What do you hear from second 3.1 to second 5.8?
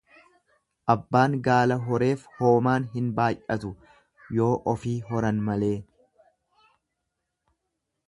baay'atu yoo ofii horan malee.